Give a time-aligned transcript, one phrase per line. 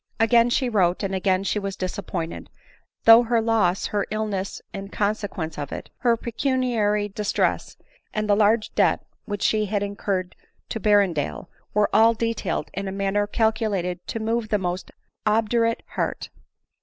[0.19, 2.49] Again she wrote, and again she was disappointed;
[3.03, 7.77] though her loss, her illness in consequence of it, her pecuniary distress,
[8.11, 10.35] and the large debt which she had incurred
[10.69, 14.89] to Berrendale, were all detailed in a manner calculated to move the most
[15.27, 16.31] obdurate heart.